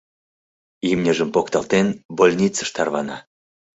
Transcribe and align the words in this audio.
—Имньыжым 0.91 1.29
покталтен, 1.35 1.87
больницыш 2.17 2.69
тарвана. 2.75 3.17